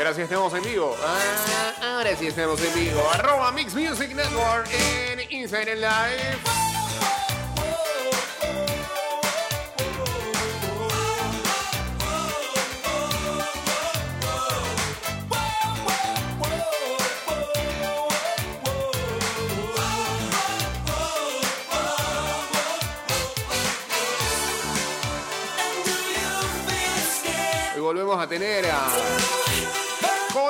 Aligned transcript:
ahora 0.06 0.16
sí 0.16 0.22
estamos 0.24 0.54
en 0.54 0.64
vivo. 0.64 0.98
Ah, 1.02 1.94
ahora 1.96 2.14
sí 2.18 2.28
estamos 2.28 2.62
en 2.62 2.74
vivo. 2.74 3.02
Arroba 3.14 3.54
Mix 3.54 3.74
Music 3.74 4.14
Network 4.14 4.68
en 4.74 5.32
Instagram 5.32 5.78
Live. 5.78 6.40
Hoy 27.76 27.82
volvemos 27.82 28.22
a 28.22 28.28
tener 28.28 28.66
a 28.66 29.43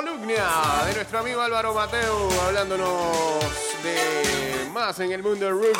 columna 0.04 0.84
de 0.86 0.94
nuestro 0.94 1.18
amigo 1.20 1.40
Álvaro 1.40 1.72
Mateo 1.72 2.28
hablándonos 2.46 3.42
de 3.82 4.68
más 4.70 4.98
en 5.00 5.12
el 5.12 5.22
mundo 5.22 5.46
del 5.46 5.54
rugby. 5.54 5.72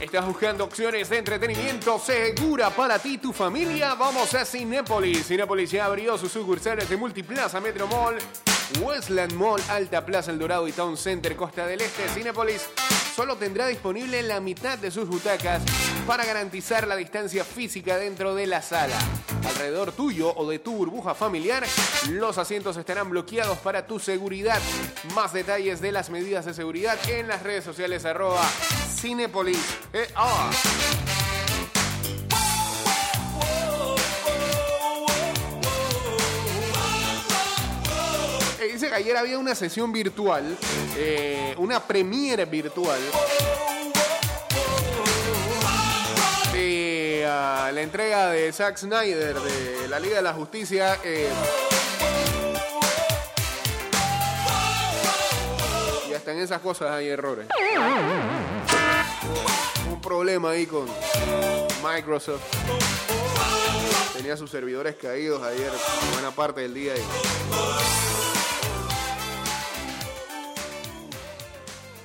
¿Estás 0.00 0.26
buscando 0.26 0.64
opciones 0.64 1.08
de 1.08 1.18
entretenimiento 1.18 1.98
segura 1.98 2.70
para 2.70 2.98
ti 2.98 3.14
y 3.14 3.18
tu 3.18 3.32
familia? 3.32 3.94
Vamos 3.94 4.34
a 4.34 4.44
Cinépolis. 4.44 5.26
Cinépolis 5.26 5.70
ya 5.70 5.84
abrió 5.84 6.16
sus 6.16 6.32
sucursales 6.32 6.88
de 6.88 6.96
Multiplaza 6.96 7.60
Metro 7.60 7.86
Mall, 7.86 8.16
Westland 8.78 9.32
Mall, 9.32 9.60
Alta 9.68 10.04
Plaza 10.04 10.30
El 10.30 10.38
Dorado 10.38 10.68
y 10.68 10.72
Town 10.72 10.96
Center 10.96 11.36
Costa 11.36 11.66
del 11.66 11.80
Este. 11.80 12.08
Cinépolis 12.08 12.62
solo 13.14 13.36
tendrá 13.36 13.66
disponible 13.66 14.22
la 14.22 14.40
mitad 14.40 14.78
de 14.78 14.90
sus 14.90 15.08
butacas 15.08 15.62
para 16.06 16.24
garantizar 16.24 16.86
la 16.86 16.96
distancia 16.96 17.44
física 17.44 17.96
dentro 17.96 18.34
de 18.34 18.46
la 18.46 18.62
sala. 18.62 18.98
Alrededor 19.48 19.92
tuyo 19.92 20.32
o 20.34 20.48
de 20.48 20.58
tu 20.58 20.74
burbuja 20.74 21.14
familiar, 21.14 21.64
los 22.10 22.38
asientos 22.38 22.76
estarán 22.76 23.10
bloqueados 23.10 23.58
para 23.58 23.86
tu 23.86 23.98
seguridad. 23.98 24.60
Más 25.14 25.32
detalles 25.32 25.80
de 25.80 25.92
las 25.92 26.10
medidas 26.10 26.44
de 26.46 26.54
seguridad 26.54 26.98
en 27.08 27.28
las 27.28 27.42
redes 27.42 27.64
sociales 27.64 28.04
arroba 28.04 28.42
Cinépolis. 28.96 29.58
Eh, 29.92 30.08
ah. 30.14 30.50
Ayer 38.92 39.16
había 39.16 39.38
una 39.38 39.54
sesión 39.54 39.92
virtual, 39.92 40.56
eh, 40.96 41.54
una 41.58 41.80
premiere 41.80 42.44
virtual 42.44 42.98
de 46.52 47.24
ah, 47.28 47.70
la 47.72 47.80
entrega 47.82 48.28
de 48.30 48.52
Zack 48.52 48.76
Snyder 48.78 49.38
de 49.40 49.88
la 49.88 49.98
Liga 50.00 50.16
de 50.16 50.22
la 50.22 50.32
Justicia. 50.32 50.98
eh, 51.04 51.28
y 56.08 56.14
hasta 56.14 56.32
en 56.32 56.38
esas 56.40 56.60
cosas 56.60 56.90
hay 56.90 57.08
errores. 57.08 57.46
Un 59.90 60.00
problema 60.00 60.50
ahí 60.50 60.66
con 60.66 60.86
Microsoft. 61.82 62.42
Tenía 64.16 64.36
sus 64.36 64.50
servidores 64.50 64.96
caídos 64.96 65.42
ayer 65.42 65.70
buena 66.12 66.30
parte 66.30 66.60
del 66.62 66.74
día. 66.74 66.94
y- 66.96 68.19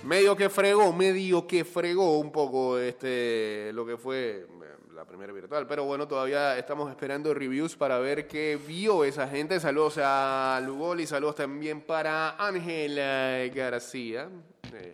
medio 0.05 0.35
que 0.35 0.49
fregó, 0.49 0.93
medio 0.93 1.47
que 1.47 1.65
fregó 1.65 2.19
un 2.19 2.31
poco 2.31 2.77
este 2.77 3.71
lo 3.73 3.85
que 3.85 3.97
fue 3.97 4.45
eh, 4.47 4.75
la 4.93 5.05
primera 5.05 5.33
virtual. 5.33 5.67
Pero 5.67 5.85
bueno, 5.85 6.07
todavía 6.07 6.57
estamos 6.57 6.89
esperando 6.89 7.33
reviews 7.33 7.75
para 7.75 7.99
ver 7.99 8.27
qué 8.27 8.57
vio 8.67 9.03
esa 9.03 9.27
gente. 9.27 9.59
Saludos 9.59 9.99
a 10.01 10.61
Lugol 10.63 11.01
y 11.01 11.07
saludos 11.07 11.35
también 11.35 11.81
para 11.81 12.35
Ángela 12.37 13.39
García. 13.53 14.29
Eh, 14.73 14.91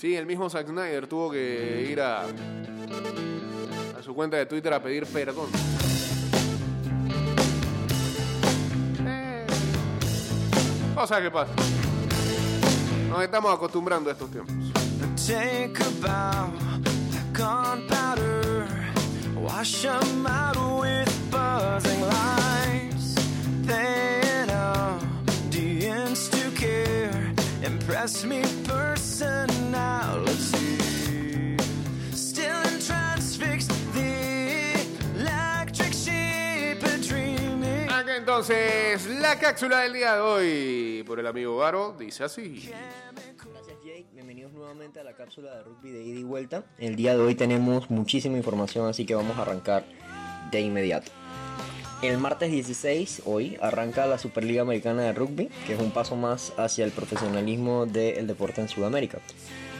Sí, 0.00 0.16
el 0.16 0.24
mismo 0.24 0.48
Zack 0.48 0.66
Snyder 0.66 1.06
tuvo 1.06 1.30
que 1.30 1.86
ir 1.90 2.00
a, 2.00 2.22
a 2.22 4.02
su 4.02 4.14
cuenta 4.14 4.38
de 4.38 4.46
Twitter 4.46 4.72
a 4.72 4.82
pedir 4.82 5.04
perdón. 5.04 5.50
Eh, 9.06 9.46
Cosa 10.94 11.20
que 11.20 11.30
pasa. 11.30 11.52
Nos 13.10 13.22
estamos 13.22 13.52
acostumbrando 13.52 14.08
a 14.08 14.12
estos 14.12 14.30
tiempos. 14.30 14.54
Take 15.26 15.82
a 15.82 15.90
entonces 38.40 39.06
la 39.20 39.38
cápsula 39.38 39.80
del 39.80 39.92
día 39.92 40.14
de 40.14 40.20
hoy 40.20 41.04
por 41.06 41.20
el 41.20 41.26
amigo 41.26 41.58
Garo. 41.58 41.94
Dice 41.98 42.24
así. 42.24 42.70
Gracias 43.52 43.76
Jake, 43.84 44.06
bienvenidos 44.14 44.50
nuevamente 44.54 44.98
a 44.98 45.04
la 45.04 45.12
cápsula 45.12 45.56
de 45.56 45.62
rugby 45.64 45.90
de 45.90 46.02
ida 46.02 46.20
y 46.20 46.22
vuelta. 46.22 46.64
El 46.78 46.96
día 46.96 47.14
de 47.14 47.20
hoy 47.22 47.34
tenemos 47.34 47.90
muchísima 47.90 48.38
información, 48.38 48.88
así 48.88 49.04
que 49.04 49.14
vamos 49.14 49.36
a 49.36 49.42
arrancar 49.42 49.84
de 50.50 50.58
inmediato. 50.58 51.12
El 52.00 52.16
martes 52.16 52.50
16, 52.50 53.24
hoy, 53.26 53.58
arranca 53.60 54.06
la 54.06 54.16
Superliga 54.16 54.62
Americana 54.62 55.02
de 55.02 55.12
Rugby, 55.12 55.50
que 55.66 55.74
es 55.74 55.78
un 55.78 55.90
paso 55.90 56.16
más 56.16 56.54
hacia 56.56 56.86
el 56.86 56.92
profesionalismo 56.92 57.84
del 57.84 58.26
deporte 58.26 58.62
en 58.62 58.68
Sudamérica. 58.70 59.18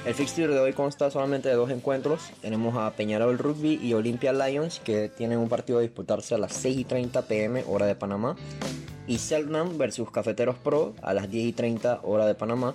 El 0.06 0.14
fixture 0.14 0.52
de 0.54 0.58
hoy 0.58 0.72
consta 0.72 1.10
solamente 1.10 1.50
de 1.50 1.54
dos 1.54 1.70
encuentros. 1.70 2.30
Tenemos 2.40 2.74
a 2.76 2.90
Peñarol 2.92 3.36
Rugby 3.38 3.78
y 3.82 3.92
Olympia 3.92 4.32
Lions, 4.32 4.80
que 4.80 5.10
tienen 5.10 5.38
un 5.38 5.50
partido 5.50 5.78
a 5.78 5.82
disputarse 5.82 6.34
a 6.34 6.38
las 6.38 6.54
6 6.54 6.78
y 6.78 6.84
30 6.84 7.22
pm, 7.22 7.64
hora 7.68 7.84
de 7.84 7.94
Panamá. 7.94 8.34
Y 9.06 9.18
Selknam 9.18 9.76
versus 9.76 10.10
Cafeteros 10.10 10.56
Pro 10.56 10.94
a 11.02 11.12
las 11.12 11.30
10 11.30 11.48
y 11.48 11.52
30 11.52 12.00
hora 12.02 12.24
de 12.24 12.34
Panamá. 12.34 12.74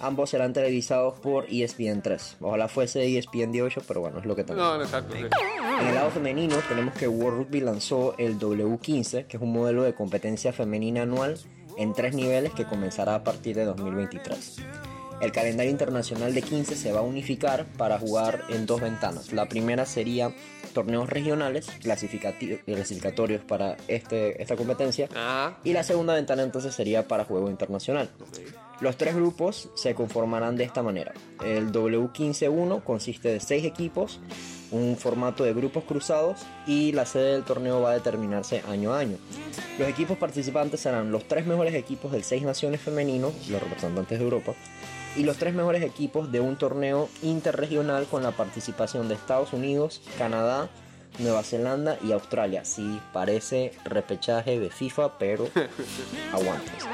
Ambos 0.00 0.28
serán 0.28 0.52
televisados 0.52 1.18
por 1.18 1.46
E 1.46 1.64
ESPN 1.64 2.02
3. 2.02 2.36
Ojalá 2.42 2.68
fuese 2.68 3.06
ESPN 3.06 3.52
18, 3.52 3.80
pero 3.88 4.02
bueno, 4.02 4.18
es 4.18 4.26
lo 4.26 4.36
que 4.36 4.44
tenemos. 4.44 4.68
No, 4.68 4.76
no, 4.76 4.84
exacto. 4.84 5.14
sí. 5.14 5.24
En 5.80 5.86
el 5.86 5.94
lado 5.94 6.10
femenino 6.10 6.56
tenemos 6.68 6.94
que 6.94 7.08
World 7.08 7.38
Rugby 7.38 7.60
lanzó 7.60 8.14
el 8.18 8.38
W15, 8.38 9.26
que 9.26 9.38
es 9.38 9.42
un 9.42 9.52
modelo 9.52 9.82
de 9.82 9.94
competencia 9.94 10.52
femenina 10.52 11.02
anual 11.02 11.38
en 11.78 11.94
tres 11.94 12.14
niveles 12.14 12.52
que 12.52 12.66
comenzará 12.66 13.14
a 13.14 13.24
partir 13.24 13.56
de 13.56 13.64
2023. 13.64 14.56
El 15.20 15.32
calendario 15.32 15.70
internacional 15.70 16.34
de 16.34 16.42
15 16.42 16.76
se 16.76 16.92
va 16.92 17.00
a 17.00 17.02
unificar 17.02 17.64
para 17.78 17.98
jugar 17.98 18.44
en 18.50 18.66
dos 18.66 18.80
ventanas. 18.80 19.32
La 19.32 19.46
primera 19.46 19.86
sería 19.86 20.30
torneos 20.74 21.08
regionales 21.08 21.68
clasificatorios 21.80 23.40
para 23.44 23.78
este, 23.88 24.42
esta 24.42 24.56
competencia 24.56 25.08
Ah, 25.14 25.56
y 25.64 25.72
la 25.72 25.82
segunda 25.82 26.14
ventana 26.14 26.42
entonces 26.42 26.74
sería 26.74 27.08
para 27.08 27.24
juego 27.24 27.48
internacional. 27.48 28.10
Los 28.80 28.98
tres 28.98 29.14
grupos 29.14 29.70
se 29.74 29.94
conformarán 29.94 30.56
de 30.56 30.64
esta 30.64 30.82
manera. 30.82 31.14
El 31.42 31.72
W15-1 31.72 32.84
consiste 32.84 33.30
de 33.30 33.40
seis 33.40 33.64
equipos, 33.64 34.20
un 34.70 34.98
formato 34.98 35.44
de 35.44 35.54
grupos 35.54 35.84
cruzados 35.84 36.40
y 36.66 36.92
la 36.92 37.06
sede 37.06 37.32
del 37.32 37.44
torneo 37.44 37.80
va 37.80 37.92
a 37.92 37.94
determinarse 37.94 38.62
año 38.68 38.92
a 38.92 38.98
año. 38.98 39.16
Los 39.78 39.88
equipos 39.88 40.18
participantes 40.18 40.80
serán 40.80 41.10
los 41.10 41.26
tres 41.26 41.46
mejores 41.46 41.74
equipos 41.74 42.12
del 42.12 42.24
seis 42.24 42.42
naciones 42.42 42.82
femeninos, 42.82 43.48
los 43.48 43.62
representantes 43.62 44.18
de 44.18 44.24
Europa, 44.24 44.54
y 45.16 45.22
los 45.22 45.36
tres 45.36 45.54
mejores 45.54 45.82
equipos 45.82 46.30
de 46.30 46.40
un 46.40 46.56
torneo 46.56 47.08
interregional 47.22 48.06
con 48.06 48.22
la 48.22 48.32
participación 48.32 49.08
de 49.08 49.14
Estados 49.14 49.52
Unidos, 49.52 50.02
Canadá, 50.18 50.68
Nueva 51.18 51.42
Zelanda 51.42 51.98
y 52.04 52.12
Australia. 52.12 52.64
Sí, 52.64 53.00
parece 53.12 53.72
repechaje 53.84 54.58
de 54.58 54.70
FIFA, 54.70 55.18
pero 55.18 55.48
aguantes. 56.32 56.84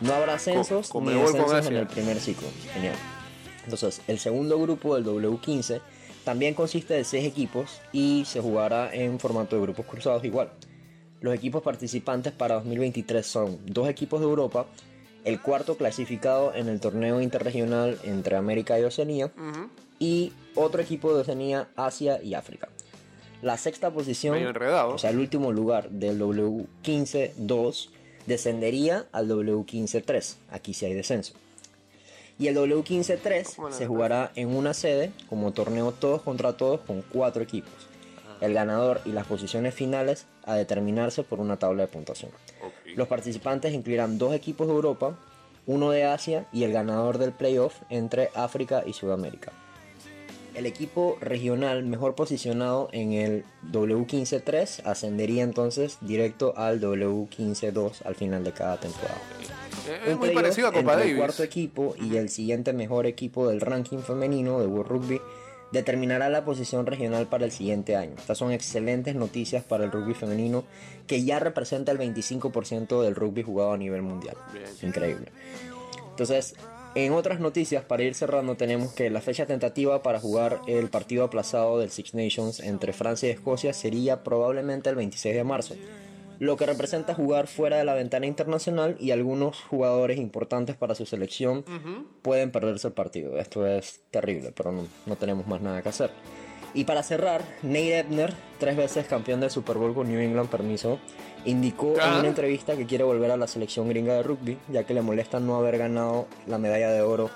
No 0.00 0.14
habrá 0.14 0.34
ascensos 0.34 0.94
ni 0.94 1.14
descensos 1.14 1.66
en 1.66 1.76
el 1.76 1.86
primer 1.86 2.20
ciclo. 2.20 2.48
Genial. 2.72 2.94
Entonces, 3.64 4.00
el 4.06 4.18
segundo 4.18 4.58
grupo 4.60 4.94
del 4.94 5.04
W15 5.04 5.80
también 6.24 6.54
consiste 6.54 6.94
de 6.94 7.04
6 7.04 7.24
equipos 7.24 7.80
y 7.92 8.24
se 8.26 8.40
jugará 8.40 8.94
en 8.94 9.18
formato 9.18 9.56
de 9.56 9.62
grupos 9.62 9.86
cruzados 9.86 10.24
igual. 10.24 10.50
Los 11.20 11.34
equipos 11.34 11.62
participantes 11.62 12.32
para 12.32 12.56
2023 12.56 13.26
son 13.26 13.58
dos 13.64 13.88
equipos 13.88 14.20
de 14.20 14.26
Europa, 14.26 14.66
el 15.24 15.40
cuarto 15.40 15.76
clasificado 15.76 16.54
en 16.54 16.68
el 16.68 16.80
torneo 16.80 17.20
interregional 17.20 17.98
entre 18.04 18.36
América 18.36 18.78
y 18.78 18.84
Oceanía 18.84 19.30
y 19.98 20.32
otro 20.54 20.80
equipo 20.80 21.14
de 21.14 21.20
Oceanía, 21.22 21.68
Asia 21.76 22.22
y 22.22 22.34
África. 22.34 22.68
La 23.42 23.56
sexta 23.56 23.90
posición, 23.90 24.56
o 24.56 24.98
sea, 24.98 25.10
el 25.10 25.18
último 25.18 25.52
lugar 25.52 25.90
del 25.90 26.20
W15-2 26.20 27.90
descendería 28.26 29.06
al 29.12 29.28
W15-3. 29.28 30.34
Aquí 30.50 30.74
sí 30.74 30.86
hay 30.86 30.94
descenso. 30.94 31.34
Y 32.38 32.48
el 32.48 32.56
W15-3 32.56 33.56
¿Cómo 33.56 33.68
no? 33.68 33.74
se 33.74 33.86
jugará 33.86 34.32
en 34.36 34.48
una 34.54 34.74
sede 34.74 35.12
como 35.28 35.52
torneo 35.52 35.92
todos 35.92 36.22
contra 36.22 36.56
todos 36.56 36.80
con 36.80 37.02
cuatro 37.02 37.42
equipos. 37.42 37.72
El 38.40 38.54
ganador 38.54 39.00
y 39.04 39.12
las 39.12 39.26
posiciones 39.26 39.74
finales 39.74 40.26
a 40.44 40.54
determinarse 40.54 41.22
por 41.22 41.40
una 41.40 41.58
tabla 41.58 41.82
de 41.82 41.88
puntuación. 41.88 42.30
Los 42.96 43.08
participantes 43.08 43.72
incluirán 43.74 44.18
dos 44.18 44.34
equipos 44.34 44.66
de 44.66 44.74
Europa, 44.74 45.16
uno 45.66 45.90
de 45.90 46.04
Asia 46.04 46.46
y 46.52 46.64
el 46.64 46.72
ganador 46.72 47.18
del 47.18 47.32
playoff 47.32 47.74
entre 47.90 48.30
África 48.34 48.82
y 48.86 48.92
Sudamérica. 48.92 49.52
El 50.54 50.66
equipo 50.66 51.18
regional 51.20 51.84
mejor 51.84 52.16
posicionado 52.16 52.88
en 52.90 53.12
el 53.12 53.44
W15-3 53.70 54.84
ascendería 54.84 55.44
entonces 55.44 55.98
directo 56.00 56.52
al 56.56 56.80
W15-2 56.80 58.04
al 58.04 58.16
final 58.16 58.42
de 58.42 58.52
cada 58.52 58.80
temporada. 58.80 59.20
Un 60.04 60.10
Es 60.10 60.18
muy 60.18 60.30
parecido 60.30 60.66
a 60.66 60.72
Copa 60.72 60.94
entre 60.94 60.94
el 60.94 61.00
Davis. 61.00 61.16
cuarto 61.18 61.42
equipo 61.44 61.94
y 62.00 62.16
el 62.16 62.28
siguiente 62.28 62.72
mejor 62.72 63.06
equipo 63.06 63.46
del 63.48 63.60
ranking 63.60 63.98
femenino 63.98 64.58
de 64.58 64.66
World 64.66 64.90
Rugby 64.90 65.20
determinará 65.72 66.28
la 66.28 66.44
posición 66.44 66.86
regional 66.86 67.26
para 67.26 67.44
el 67.44 67.52
siguiente 67.52 67.96
año. 67.96 68.14
Estas 68.16 68.38
son 68.38 68.52
excelentes 68.52 69.14
noticias 69.14 69.64
para 69.64 69.84
el 69.84 69.92
rugby 69.92 70.14
femenino 70.14 70.64
que 71.06 71.24
ya 71.24 71.38
representa 71.38 71.92
el 71.92 71.98
25% 71.98 73.02
del 73.02 73.14
rugby 73.14 73.42
jugado 73.42 73.72
a 73.72 73.78
nivel 73.78 74.02
mundial. 74.02 74.36
Increíble. 74.82 75.32
Entonces, 76.10 76.54
en 76.94 77.12
otras 77.12 77.38
noticias, 77.38 77.84
para 77.84 78.02
ir 78.02 78.14
cerrando, 78.14 78.56
tenemos 78.56 78.92
que 78.92 79.10
la 79.10 79.20
fecha 79.20 79.46
tentativa 79.46 80.02
para 80.02 80.18
jugar 80.18 80.60
el 80.66 80.88
partido 80.88 81.24
aplazado 81.24 81.78
del 81.78 81.90
Six 81.90 82.14
Nations 82.14 82.60
entre 82.60 82.92
Francia 82.92 83.28
y 83.28 83.32
Escocia 83.32 83.72
sería 83.72 84.24
probablemente 84.24 84.90
el 84.90 84.96
26 84.96 85.34
de 85.36 85.44
marzo, 85.44 85.76
lo 86.38 86.56
que 86.56 86.66
representa 86.66 87.14
jugar 87.14 87.46
fuera 87.48 87.76
de 87.78 87.84
la 87.84 87.94
ventana 87.94 88.26
internacional 88.26 88.96
y 89.00 89.10
algunos 89.10 89.60
jugadores 89.62 90.18
importantes 90.18 90.76
para 90.76 90.94
su 90.94 91.04
selección 91.06 91.64
pueden 92.22 92.50
perderse 92.52 92.88
el 92.88 92.94
partido. 92.94 93.38
Esto 93.38 93.66
es 93.66 94.00
terrible, 94.10 94.52
pero 94.56 94.70
no, 94.72 94.86
no 95.06 95.16
tenemos 95.16 95.46
más 95.46 95.60
nada 95.60 95.82
que 95.82 95.88
hacer. 95.88 96.10
Y 96.74 96.84
para 96.84 97.02
cerrar, 97.02 97.42
Nate 97.62 97.98
Ebner, 97.98 98.34
tres 98.60 98.76
veces 98.76 99.06
campeón 99.06 99.40
del 99.40 99.50
Super 99.50 99.78
Bowl 99.78 99.94
con 99.94 100.06
New 100.08 100.20
England 100.20 100.50
Permiso, 100.50 100.98
indicó 101.44 101.94
en 101.94 102.00
Ah. 102.00 102.18
una 102.20 102.28
entrevista 102.28 102.76
que 102.76 102.86
quiere 102.86 103.04
volver 103.04 103.30
a 103.30 103.36
la 103.36 103.46
selección 103.46 103.88
gringa 103.88 104.14
de 104.14 104.22
rugby, 104.22 104.58
ya 104.70 104.84
que 104.84 104.92
le 104.94 105.00
molesta 105.02 105.40
no 105.40 105.56
haber 105.56 105.78
ganado 105.78 106.26
la 106.46 106.58
medalla 106.58 106.90
de 106.90 107.00
oro 107.00 107.30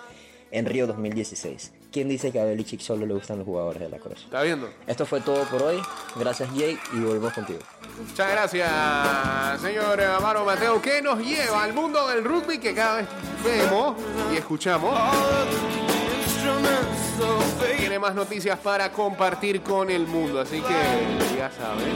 en 0.50 0.66
Río 0.66 0.86
2016. 0.86 1.72
¿Quién 1.92 2.08
dice 2.08 2.32
que 2.32 2.40
a 2.40 2.44
Belichick 2.44 2.80
solo 2.80 3.04
le 3.04 3.12
gustan 3.12 3.36
los 3.36 3.44
jugadores 3.44 3.82
de 3.82 3.90
la 3.90 3.98
cruz? 3.98 4.22
¿Está 4.24 4.42
viendo? 4.42 4.66
Esto 4.86 5.04
fue 5.04 5.20
todo 5.20 5.44
por 5.44 5.62
hoy. 5.62 5.76
Gracias 6.16 6.48
Jake 6.54 6.78
y 6.94 7.00
volvemos 7.00 7.34
contigo. 7.34 7.58
Muchas 8.08 8.30
gracias, 8.30 9.60
señor 9.60 10.00
Amaro 10.00 10.46
Mateo, 10.46 10.80
que 10.80 11.02
nos 11.02 11.18
lleva 11.18 11.62
al 11.62 11.74
mundo 11.74 12.08
del 12.08 12.24
rugby 12.24 12.58
que 12.58 12.74
cada 12.74 12.96
vez 12.96 13.06
vemos 13.44 13.96
y 14.32 14.36
escuchamos. 14.36 14.98
Más 18.02 18.16
noticias 18.16 18.58
para 18.58 18.90
compartir 18.90 19.62
con 19.62 19.88
el 19.88 20.08
mundo, 20.08 20.40
así 20.40 20.60
que 20.60 21.36
ya 21.36 21.48
saben. 21.52 21.94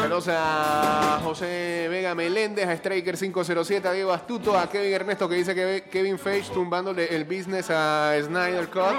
Saludos 0.00 0.28
a 0.28 1.20
José 1.22 1.86
Vega 1.88 2.12
Meléndez, 2.12 2.66
a 2.66 2.72
Striker 2.72 3.16
507, 3.16 3.86
a 3.86 3.92
Diego 3.92 4.12
Astuto, 4.12 4.58
a 4.58 4.68
Kevin 4.68 4.92
Ernesto 4.92 5.28
que 5.28 5.36
dice 5.36 5.54
que 5.54 5.84
Kevin 5.88 6.18
Feige 6.18 6.52
tumbándole 6.52 7.14
el 7.14 7.24
business 7.24 7.70
a 7.70 8.16
Snyder 8.20 8.68
Cut. 8.68 8.96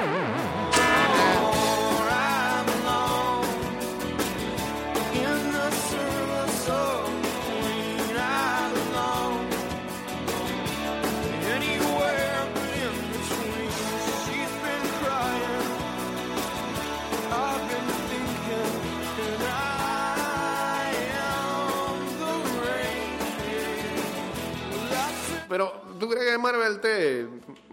Pero, 25.55 25.71
¿tú 25.97 26.09
crees 26.09 26.31
que 26.31 26.37
Marvel 26.37 26.81
te 26.81 27.25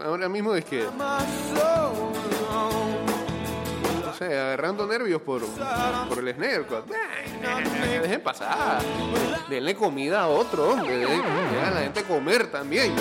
ahora 0.05 0.29
mismo 0.29 0.55
es 0.55 0.65
que, 0.65 0.85
no 0.85 1.19
sé, 4.17 4.39
agarrando 4.39 4.87
nervios 4.87 5.21
por, 5.21 5.43
por 6.09 6.19
el? 6.21 6.29
Eh, 6.29 6.65
Dejen 8.03 8.23
pasar. 8.23 8.81
Denle 9.51 9.75
comida 9.75 10.21
a 10.21 10.29
otro, 10.29 10.71
hombre. 10.71 10.97
Dejen 10.97 11.23
dejen 11.23 11.65
a 11.65 11.71
la 11.73 11.81
gente 11.81 12.05
comer 12.05 12.53
también. 12.53 12.95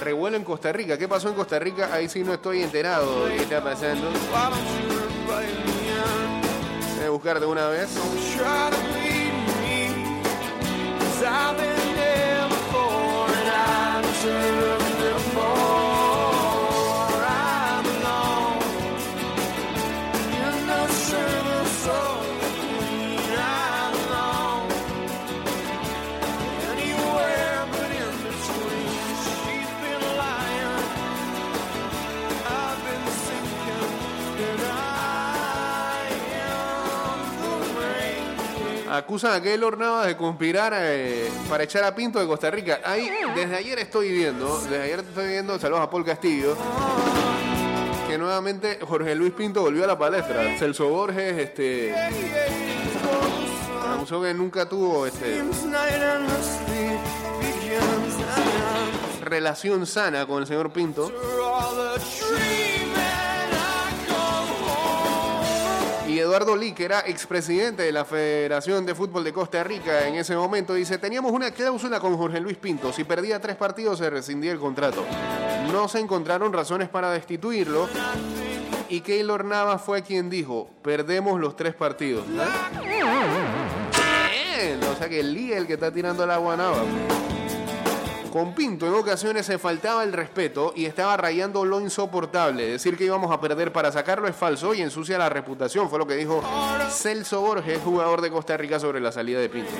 Revuelo 0.00 0.36
en 0.36 0.44
Costa 0.44 0.70
Rica. 0.70 0.98
¿Qué 0.98 1.08
pasó 1.08 1.30
en 1.30 1.34
Costa 1.34 1.58
Rica? 1.58 1.88
Ahí 1.94 2.10
sí 2.10 2.22
no 2.22 2.34
estoy 2.34 2.62
enterado 2.62 3.24
de 3.24 3.36
qué 3.36 3.42
está 3.44 3.64
pasando. 3.64 4.10
Voy 6.98 7.06
a 7.06 7.08
buscar 7.08 7.40
de 7.40 7.46
una 7.46 7.68
vez. 7.68 7.88
Sure. 14.22 14.71
Acusan 39.12 39.34
a 39.34 39.42
Keylor 39.42 39.76
Navas 39.76 40.06
de 40.06 40.16
conspirar 40.16 40.72
eh, 40.74 41.30
para 41.46 41.64
echar 41.64 41.84
a 41.84 41.94
Pinto 41.94 42.18
de 42.18 42.26
Costa 42.26 42.50
Rica. 42.50 42.80
Ahí, 42.82 43.10
desde 43.34 43.56
ayer 43.56 43.78
estoy 43.78 44.10
viendo, 44.10 44.58
desde 44.60 44.80
ayer 44.84 45.00
estoy 45.00 45.28
viendo, 45.28 45.58
saludos 45.58 45.82
a 45.82 45.90
Paul 45.90 46.02
Castillo, 46.02 46.56
que 48.08 48.16
nuevamente 48.16 48.78
Jorge 48.80 49.14
Luis 49.14 49.34
Pinto 49.34 49.60
volvió 49.60 49.84
a 49.84 49.88
la 49.88 49.98
palestra. 49.98 50.56
Celso 50.58 50.88
Borges, 50.88 51.36
este, 51.36 51.94
anunció 53.92 54.22
que 54.22 54.32
nunca 54.32 54.66
tuvo 54.66 55.06
este, 55.06 55.42
relación 59.20 59.86
sana 59.86 60.24
con 60.24 60.40
el 60.40 60.46
señor 60.46 60.72
Pinto. 60.72 61.12
Eduardo 66.32 66.56
Lee, 66.56 66.72
que 66.72 66.86
era 66.86 67.00
expresidente 67.00 67.82
de 67.82 67.92
la 67.92 68.06
Federación 68.06 68.86
de 68.86 68.94
Fútbol 68.94 69.22
de 69.22 69.34
Costa 69.34 69.62
Rica 69.62 70.08
en 70.08 70.14
ese 70.14 70.34
momento, 70.34 70.72
dice, 70.72 70.96
teníamos 70.96 71.30
una 71.30 71.50
cláusula 71.50 72.00
con 72.00 72.16
Jorge 72.16 72.40
Luis 72.40 72.56
Pinto, 72.56 72.90
si 72.90 73.04
perdía 73.04 73.38
tres 73.38 73.54
partidos 73.54 73.98
se 73.98 74.08
rescindía 74.08 74.50
el 74.50 74.58
contrato. 74.58 75.04
No 75.70 75.88
se 75.88 76.00
encontraron 76.00 76.54
razones 76.54 76.88
para 76.88 77.10
destituirlo 77.10 77.86
y 78.88 79.02
Keylor 79.02 79.44
Navas 79.44 79.82
fue 79.82 80.00
quien 80.00 80.30
dijo, 80.30 80.70
perdemos 80.80 81.38
los 81.38 81.54
tres 81.54 81.74
partidos. 81.74 82.24
O 84.90 84.96
sea 84.96 85.10
que 85.10 85.22
Lee 85.22 85.52
es 85.52 85.58
el 85.58 85.66
que 85.66 85.74
está 85.74 85.92
tirando 85.92 86.24
el 86.24 86.30
agua 86.30 86.54
a 86.54 86.56
Navas. 86.56 86.86
Con 88.32 88.54
Pinto 88.54 88.86
en 88.86 88.94
ocasiones 88.94 89.44
se 89.44 89.58
faltaba 89.58 90.02
el 90.02 90.14
respeto 90.14 90.72
y 90.74 90.86
estaba 90.86 91.18
rayando 91.18 91.66
lo 91.66 91.82
insoportable. 91.82 92.66
Decir 92.66 92.96
que 92.96 93.04
íbamos 93.04 93.30
a 93.30 93.38
perder 93.38 93.74
para 93.74 93.92
sacarlo 93.92 94.26
es 94.26 94.34
falso 94.34 94.72
y 94.72 94.80
ensucia 94.80 95.18
la 95.18 95.28
reputación, 95.28 95.90
fue 95.90 95.98
lo 95.98 96.06
que 96.06 96.14
dijo 96.16 96.42
Celso 96.88 97.42
Borges, 97.42 97.78
jugador 97.84 98.22
de 98.22 98.30
Costa 98.30 98.56
Rica, 98.56 98.80
sobre 98.80 99.00
la 99.00 99.12
salida 99.12 99.38
de 99.38 99.50
Pinto. 99.50 99.70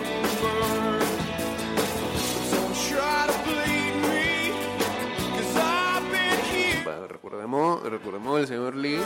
Recordemos, 7.08 7.82
recordemos 7.84 8.40
el 8.40 8.46
señor 8.46 8.76
Lee. 8.76 9.00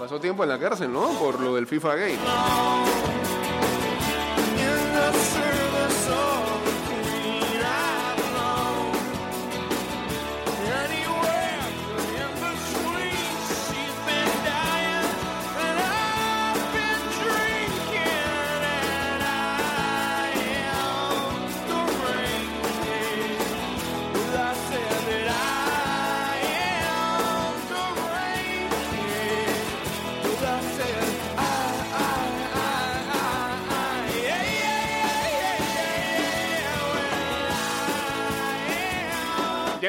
Pasó 0.00 0.18
tiempo 0.18 0.42
en 0.42 0.48
la 0.48 0.58
cárcel, 0.58 0.92
¿no? 0.92 1.10
Por 1.20 1.38
lo 1.38 1.54
del 1.54 1.68
FIFA 1.68 1.94
Gate. 1.94 2.18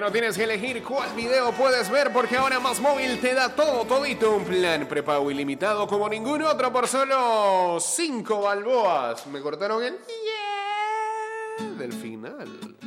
No 0.08 0.14
tienes 0.14 0.38
que 0.38 0.46
elegir 0.46 0.82
cuál 0.84 1.14
video 1.16 1.52
puedes 1.52 1.90
ver 1.90 2.14
porque 2.14 2.38
ahora 2.38 2.62
Más 2.62 2.80
Móvil 2.80 3.20
te 3.20 3.34
da 3.34 3.54
todo, 3.54 3.84
todito 3.84 4.38
un 4.38 4.46
plan 4.46 4.88
prepago 4.88 5.30
ilimitado 5.30 5.86
como 5.86 6.08
ningún 6.08 6.44
otro 6.44 6.72
por 6.72 6.88
solo 6.88 7.78
5 7.78 8.40
balboas. 8.40 9.28
Me 9.28 9.42
cortaron 9.42 9.84
el 9.84 9.96
yeah 9.98 11.68
del 11.78 11.92
final. 11.92 12.78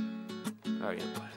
Ah, 0.83 0.93
bien, 0.93 1.13
pues. 1.15 1.29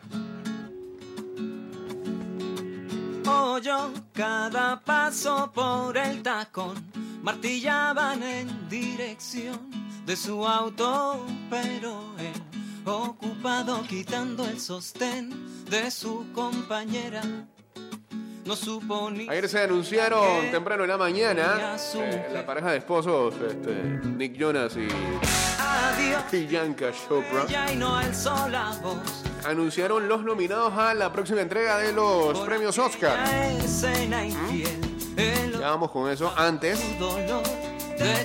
Oyó 3.27 3.91
cada 4.13 4.79
paso 4.79 5.51
por 5.53 5.97
el 5.97 6.23
tacón, 6.23 6.81
martillaban 7.21 8.23
en 8.23 8.69
dirección 8.69 9.69
de 10.05 10.15
su 10.15 10.47
auto, 10.47 11.25
pero 11.49 12.05
él 12.19 12.52
ocupado 12.85 13.83
quitando 13.87 14.45
el 14.45 14.59
sostén 14.59 15.31
de 15.69 15.89
su 15.91 16.25
compañera. 16.33 17.21
No 18.45 18.55
supo 18.57 19.09
ni 19.09 19.29
Ayer 19.29 19.47
se 19.47 19.61
anunciaron 19.61 20.51
temprano 20.51 20.83
en 20.83 20.89
la 20.89 20.97
mañana 20.97 21.77
eh, 21.95 22.29
la 22.33 22.45
pareja 22.45 22.71
de 22.71 22.79
esposos, 22.79 23.35
este, 23.35 23.73
Nick 24.17 24.37
Jonas 24.37 24.75
y 24.75 24.87
Adiós. 25.59 26.23
Priyanka 26.29 26.91
Chopra. 26.91 27.71
Y 27.71 27.75
no 27.77 27.95
alzó 27.95 28.49
la 28.49 28.71
voz. 28.81 29.23
anunciaron 29.45 30.07
los 30.09 30.23
nominados 30.23 30.73
a 30.73 30.93
la 30.93 31.11
próxima 31.11 31.41
entrega 31.41 31.77
de 31.77 31.93
los 31.93 32.37
premios 32.41 32.77
Oscar. 32.77 33.17
Ya 35.59 35.69
vamos 35.69 35.91
con 35.91 36.09
eso. 36.11 36.33
Antes, 36.35 36.79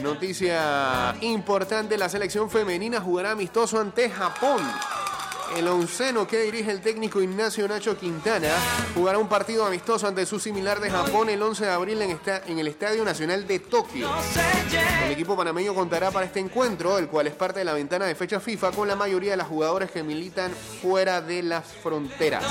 noticia 0.02 1.14
importante, 1.20 1.97
la 1.97 2.08
selección 2.08 2.50
femenina 2.50 3.00
jugará 3.00 3.32
amistoso 3.32 3.78
ante 3.80 4.11
Japón. 4.11 4.61
El 5.56 5.66
onceno 5.66 6.26
que 6.26 6.40
dirige 6.42 6.70
el 6.70 6.82
técnico 6.82 7.23
Ignacio 7.23 7.66
Nacho 7.66 7.97
Quintana 7.97 8.49
jugará 8.94 9.16
un 9.16 9.28
partido 9.30 9.64
amistoso 9.64 10.06
ante 10.06 10.26
su 10.26 10.38
similar 10.38 10.78
de 10.78 10.90
Japón 10.90 11.30
el 11.30 11.42
11 11.42 11.64
de 11.64 11.70
abril 11.70 12.02
en, 12.02 12.11
esta- 12.11 12.42
en 12.47 12.58
el 12.58 12.68
Estadio 12.68 13.02
Nacional 13.02 13.47
de 13.47 13.58
Tokio. 13.61 14.11
El 15.06 15.12
equipo 15.12 15.35
panameño 15.38 15.75
contará 15.75 16.11
para 16.11 16.26
este 16.26 16.38
encuentro, 16.40 16.99
el 16.99 17.08
cual 17.08 17.28
es 17.28 17.35
parte 17.35 17.61
de 17.61 17.64
la 17.64 17.73
ventana 17.73 18.04
de 18.04 18.14
fecha 18.14 18.40
FIFA, 18.40 18.73
con 18.73 18.88
la 18.88 18.94
mayoría 18.97 19.30
de 19.30 19.37
las 19.38 19.49
jugadoras 19.49 19.90
que 19.90 20.02
militan 20.02 20.52
fuera 20.82 21.23
de 21.23 21.42
las 21.42 21.64
fronteras. 21.82 22.44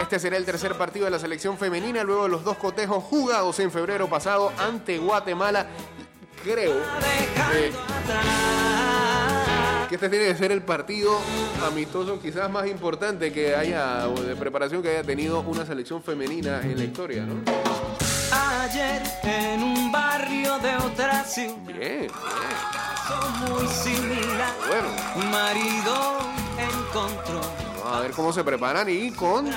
Este 0.00 0.18
será 0.18 0.38
el 0.38 0.46
tercer 0.46 0.78
partido 0.78 1.04
de 1.04 1.10
la 1.10 1.18
selección 1.18 1.58
femenina, 1.58 2.04
luego 2.04 2.22
de 2.22 2.28
los 2.30 2.42
dos 2.42 2.56
cotejos 2.56 3.04
jugados 3.04 3.58
en 3.60 3.70
febrero 3.70 4.08
pasado 4.08 4.50
ante 4.56 4.96
Guatemala. 4.96 5.66
Creo 6.44 6.72
eh, 6.80 7.72
que 9.88 9.94
este 9.94 10.08
tiene 10.08 10.26
que 10.26 10.34
ser 10.36 10.52
el 10.52 10.62
partido 10.62 11.18
amistoso 11.66 12.20
quizás 12.20 12.50
más 12.50 12.66
importante 12.66 13.32
que 13.32 13.54
haya, 13.54 14.08
o 14.08 14.20
de 14.20 14.36
preparación 14.36 14.82
que 14.82 14.90
haya 14.90 15.02
tenido 15.02 15.40
una 15.40 15.64
selección 15.64 16.02
femenina 16.02 16.60
en 16.62 16.78
la 16.78 16.84
historia, 16.84 17.24
¿no? 17.24 17.36
Ayer 18.30 19.02
en 19.22 19.62
un 19.62 19.90
barrio 19.90 20.58
de 20.58 20.76
otra 20.76 21.24
ciudad 21.24 21.56
Bien, 21.66 21.78
bien. 21.78 22.10
son 23.08 23.54
muy 23.56 23.66
similar. 23.68 24.52
Bueno. 24.68 25.30
Marido 25.30 26.18
encontró 26.58 27.40
a 27.96 28.00
ver 28.00 28.10
cómo 28.12 28.32
se 28.32 28.44
preparan 28.44 28.88
y 28.88 29.10
con 29.12 29.48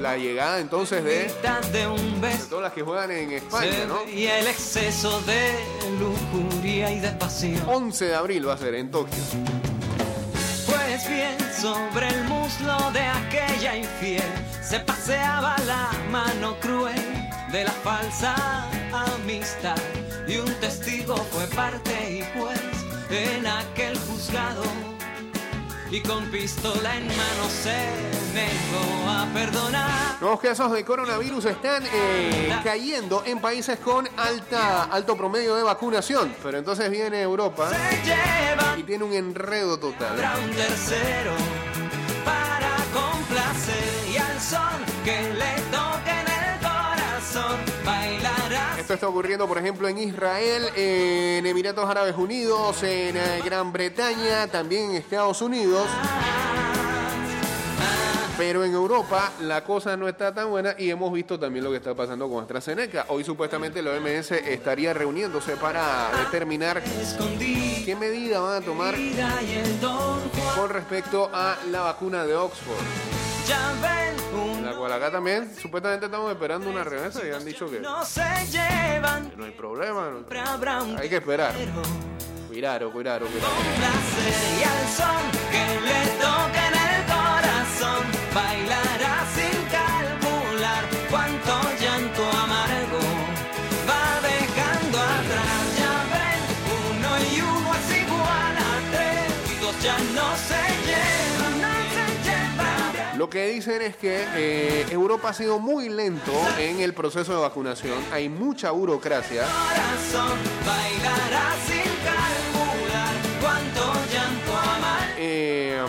la 0.00 0.16
llegada 0.16 0.58
entonces 0.60 1.02
de, 1.04 1.10
de 1.10 1.24
mitad 1.26 1.60
de 1.66 1.86
un 1.86 2.20
beso 2.20 2.46
todas 2.48 2.64
las 2.64 2.72
que 2.72 2.82
juegan 2.82 3.10
en 3.10 3.32
España, 3.32 3.84
¿no? 3.86 4.08
y 4.08 4.26
el 4.26 4.46
exceso 4.46 5.20
de 5.22 5.54
lujuria 5.98 6.90
y 6.90 7.00
de 7.00 7.10
pasión. 7.12 7.62
11 7.66 8.04
de 8.06 8.14
abril 8.14 8.48
va 8.48 8.54
a 8.54 8.58
ser 8.58 8.74
en 8.74 8.90
Tokio. 8.90 9.22
Pues 10.66 11.08
bien, 11.08 11.36
sobre 11.60 12.08
el 12.08 12.24
muslo 12.24 12.90
de 12.92 13.00
aquella 13.00 13.76
infiel 13.76 14.22
se 14.62 14.80
paseaba 14.80 15.56
la 15.66 15.90
mano 16.10 16.56
cruel 16.60 17.02
de 17.52 17.64
la 17.64 17.72
falsa 17.72 18.34
amistad. 18.92 19.76
Y 20.26 20.36
un 20.36 20.52
testigo 20.60 21.16
fue 21.16 21.46
parte 21.48 21.90
y 22.18 22.38
juez 22.38 22.60
en 23.10 23.46
aquel 23.46 23.98
juzgado. 23.98 24.62
Y 25.92 26.00
con 26.02 26.24
pistola 26.26 26.96
en 26.96 27.08
mano 27.08 27.48
se 27.50 27.76
negó 28.32 29.10
a 29.10 29.26
perdonar. 29.34 30.20
Nuevos 30.20 30.38
casos 30.38 30.70
de 30.70 30.84
coronavirus 30.84 31.46
están 31.46 31.82
eh, 31.92 32.54
cayendo 32.62 33.24
en 33.26 33.40
países 33.40 33.80
con 33.80 34.08
alta, 34.16 34.84
alto 34.84 35.16
promedio 35.16 35.56
de 35.56 35.64
vacunación. 35.64 36.32
Pero 36.44 36.58
entonces 36.58 36.88
viene 36.90 37.20
Europa 37.22 37.70
y 38.76 38.84
tiene 38.84 39.02
un 39.02 39.12
enredo 39.12 39.80
total. 39.80 40.12
un 40.44 40.50
tercero 40.52 41.32
para 42.24 42.76
complacer 42.94 44.12
y 44.12 44.16
al 44.16 44.40
sol 44.40 44.84
que 45.04 45.32
le 45.34 45.59
Esto 48.90 49.06
está 49.06 49.08
ocurriendo, 49.08 49.46
por 49.46 49.56
ejemplo, 49.56 49.86
en 49.86 49.98
Israel, 49.98 50.64
en 50.74 51.46
Emiratos 51.46 51.88
Árabes 51.88 52.16
Unidos, 52.16 52.82
en 52.82 53.16
eh, 53.16 53.40
Gran 53.44 53.72
Bretaña, 53.72 54.48
también 54.48 54.90
en 54.90 54.96
Estados 54.96 55.40
Unidos. 55.42 55.86
Pero 58.36 58.64
en 58.64 58.74
Europa 58.74 59.30
la 59.42 59.62
cosa 59.62 59.96
no 59.96 60.08
está 60.08 60.34
tan 60.34 60.50
buena 60.50 60.74
y 60.76 60.90
hemos 60.90 61.12
visto 61.12 61.38
también 61.38 61.64
lo 61.64 61.70
que 61.70 61.76
está 61.76 61.94
pasando 61.94 62.28
con 62.28 62.42
AstraZeneca. 62.42 63.04
Hoy 63.10 63.22
supuestamente 63.22 63.80
la 63.80 63.92
OMS 63.92 64.32
estaría 64.32 64.92
reuniéndose 64.92 65.54
para 65.54 66.10
determinar 66.24 66.82
qué 66.82 67.94
medida 67.94 68.40
van 68.40 68.60
a 68.60 68.66
tomar 68.66 68.96
con 70.56 70.68
respecto 70.68 71.30
a 71.32 71.56
la 71.70 71.82
vacuna 71.82 72.26
de 72.26 72.34
Oxford. 72.34 72.84
Igual 74.80 74.94
acá 74.94 75.10
también, 75.10 75.54
supuestamente 75.60 76.06
estamos 76.06 76.32
esperando 76.32 76.70
una 76.70 76.82
remesa 76.82 77.20
y 77.26 77.30
han 77.30 77.44
dicho 77.44 77.70
que 77.70 77.80
No 77.80 78.02
se 78.02 78.22
llevan, 78.50 79.30
no 79.36 79.44
hay 79.44 79.50
problema. 79.50 80.08
no- 80.08 80.20
Hay 80.98 81.06
que 81.10 81.16
esperar. 81.16 81.52
Cuidado, 82.48 82.90
cuidado, 82.90 83.26
cuidado. 83.26 83.52
Que 103.30 103.46
dicen 103.46 103.80
es 103.82 103.96
que 103.96 104.24
eh, 104.34 104.86
Europa 104.90 105.28
ha 105.28 105.32
sido 105.32 105.60
muy 105.60 105.88
lento 105.88 106.32
en 106.58 106.80
el 106.80 106.92
proceso 106.94 107.32
de 107.32 107.40
vacunación. 107.40 107.94
Hay 108.12 108.28
mucha 108.28 108.72
burocracia. 108.72 109.44
Eh, 115.18 115.80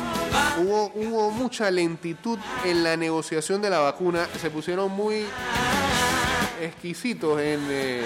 hubo, 0.60 0.92
hubo 0.96 1.32
mucha 1.32 1.72
lentitud 1.72 2.38
en 2.66 2.84
la 2.84 2.98
negociación 2.98 3.62
de 3.62 3.70
la 3.70 3.80
vacuna. 3.80 4.28
Se 4.40 4.50
pusieron 4.50 4.92
muy 4.92 5.26
exquisitos 6.62 7.40
en, 7.42 7.60
eh, 7.70 8.04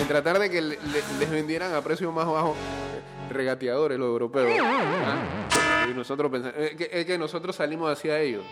en 0.00 0.08
tratar 0.08 0.38
de 0.38 0.50
que 0.50 0.60
le- 0.60 0.76
le- 0.76 1.18
les 1.18 1.30
vendieran 1.30 1.74
a 1.74 1.80
precios 1.80 2.12
más 2.12 2.26
bajos 2.26 2.56
regateadores 3.30 3.98
los 3.98 4.08
europeos. 4.08 4.50
Ah, 4.62 5.18
Y 5.88 5.94
nosotros 5.94 6.30
pensamos, 6.30 6.56
es 6.58 7.06
que, 7.06 7.18
nosotros 7.18 7.56
salimos 7.56 7.90
hacia 7.90 8.18
ellos. 8.20 8.44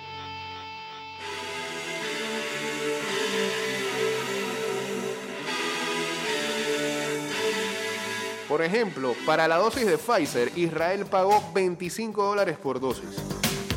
Por 8.49 8.63
ejemplo, 8.63 9.15
para 9.27 9.49
la 9.49 9.57
dosis 9.57 9.87
de 9.87 9.99
Pfizer, 9.99 10.53
Israel 10.57 11.05
pagó 11.05 11.43
25 11.53 12.25
dólares 12.25 12.57
por 12.57 12.81
dosis. 12.81 13.17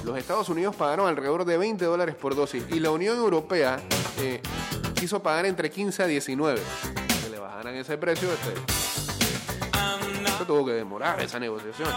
Los 0.05 0.17
Estados 0.17 0.47
Unidos 0.49 0.75
pagaron 0.75 1.07
alrededor 1.07 1.43
de 1.43 1.57
20 1.57 1.83
dólares 1.85 2.15
por 2.15 2.35
dosis. 2.35 2.63
Y 2.69 2.79
la 2.79 2.91
Unión 2.91 3.17
Europea 3.17 3.81
eh, 4.19 4.41
quiso 4.95 5.21
pagar 5.21 5.45
entre 5.47 5.69
15 5.69 6.03
a 6.03 6.07
19. 6.07 6.61
Que 7.23 7.29
le 7.29 7.39
bajaran 7.39 7.75
ese 7.75 7.97
precio. 7.97 8.29
Este, 8.31 8.53
se 10.37 10.45
tuvo 10.45 10.65
que 10.65 10.73
demorar 10.73 11.19
esa 11.21 11.39
negociación. 11.39 11.89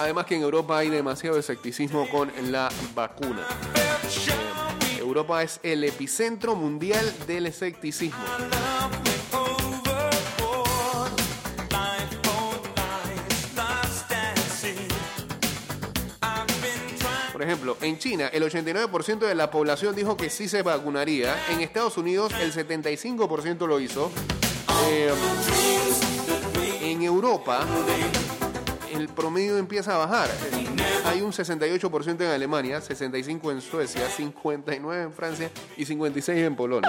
Además 0.00 0.24
que 0.24 0.34
en 0.34 0.40
Europa 0.40 0.78
hay 0.78 0.88
demasiado 0.88 1.38
escepticismo 1.38 2.08
con 2.08 2.32
la 2.50 2.70
vacuna. 2.94 3.46
Eh, 3.74 4.98
Europa 4.98 5.42
es 5.42 5.60
el 5.62 5.84
epicentro 5.84 6.56
mundial 6.56 7.04
del 7.26 7.44
escepticismo. 7.44 8.18
Por 17.30 17.42
ejemplo, 17.42 17.76
en 17.82 17.98
China 17.98 18.28
el 18.28 18.42
89% 18.42 19.18
de 19.18 19.34
la 19.34 19.50
población 19.50 19.94
dijo 19.94 20.16
que 20.16 20.30
sí 20.30 20.48
se 20.48 20.62
vacunaría. 20.62 21.36
En 21.50 21.60
Estados 21.60 21.98
Unidos 21.98 22.32
el 22.40 22.54
75% 22.54 23.66
lo 23.66 23.78
hizo. 23.78 24.10
Eh, 24.88 25.12
en 26.80 27.02
Europa 27.02 27.66
el 29.00 29.08
promedio 29.08 29.56
empieza 29.58 29.94
a 29.94 29.98
bajar. 29.98 30.28
Hay 31.06 31.22
un 31.22 31.32
68% 31.32 32.20
en 32.20 32.30
Alemania, 32.30 32.80
65% 32.80 33.52
en 33.52 33.60
Suecia, 33.60 34.02
59% 34.08 35.02
en 35.02 35.12
Francia 35.12 35.50
y 35.76 35.84
56% 35.84 36.36
en 36.36 36.56
Polonia. 36.56 36.88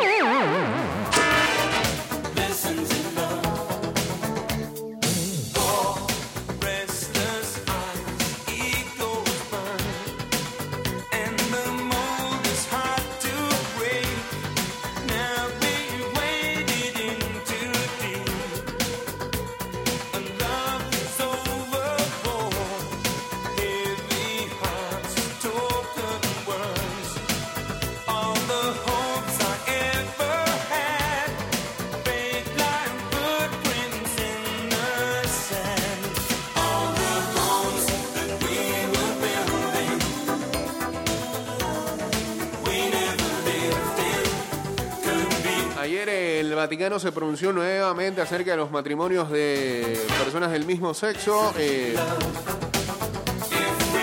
Vaticano 46.72 47.00
se 47.00 47.12
pronunció 47.12 47.52
nuevamente 47.52 48.22
acerca 48.22 48.52
de 48.52 48.58
los 48.58 48.72
matrimonios 48.72 49.30
de 49.30 50.00
personas 50.24 50.54
del 50.54 50.66
mismo 50.66 50.94
sexo. 50.94 51.54
Eh, 51.58 51.94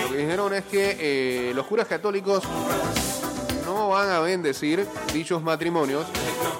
lo 0.03 0.11
que 0.11 0.17
dijeron 0.17 0.53
es 0.53 0.65
que 0.65 0.95
eh, 0.99 1.51
los 1.55 1.65
curas 1.65 1.87
católicos 1.87 2.43
no 3.65 3.89
van 3.89 4.11
a 4.11 4.19
bendecir 4.19 4.85
dichos 5.11 5.41
matrimonios, 5.41 6.05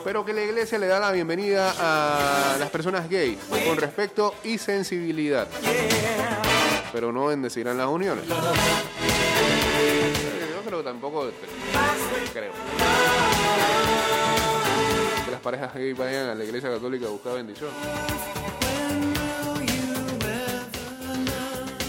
pero 0.04 0.26
que 0.26 0.34
la 0.34 0.42
iglesia 0.42 0.80
le 0.80 0.88
da 0.88 1.00
la 1.00 1.12
bienvenida 1.12 1.76
a 1.78 2.58
las 2.58 2.72
personas 2.72 3.08
gays 3.08 3.38
con 3.68 3.78
respeto 3.78 4.34
y 4.44 4.58
sensibilidad. 4.58 5.48
Pero 6.92 7.12
no 7.12 7.28
bendecirán 7.28 7.78
las 7.78 7.88
uniones. 7.88 8.26
Yo 8.26 8.36
creo 10.66 10.84
tampoco 10.84 11.30
creo 12.34 12.52
parejas 15.40 15.74
gays 15.74 15.98
vayan 15.98 16.30
a 16.30 16.36
la 16.36 16.44
iglesia 16.44 16.70
católica 16.70 17.08
a 17.08 17.10
buscar 17.10 17.34
bendición. 17.36 17.70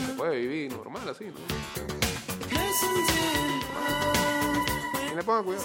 Se 0.06 0.12
puede 0.14 0.38
vivir 0.38 0.72
normal 0.72 1.08
así, 1.08 1.26
¿no? 1.26 1.34
Le 5.14 5.22
pongan 5.22 5.44
cuidado. 5.44 5.64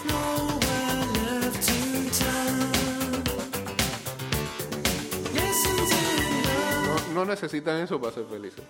No, 6.85 7.13
no 7.13 7.25
necesitan 7.25 7.77
eso 7.81 7.99
para 7.99 8.13
ser 8.13 8.25
felices. 8.25 8.63